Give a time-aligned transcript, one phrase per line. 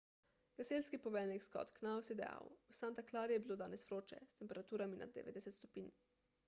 [0.59, 5.03] gasilski poveljnik scott knous je dejal v santa clari je bilo danes vroče s temperaturami
[5.05, 5.97] nad 90 stopinj